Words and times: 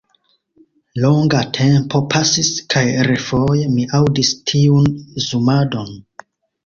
Longa 1.01 1.41
tempo 1.57 2.01
pasis 2.13 2.49
kaj 2.75 2.83
refoje 3.11 3.69
mi 3.77 3.87
aŭdis 4.01 4.35
tiun 4.53 4.91
zumadon. 5.27 5.97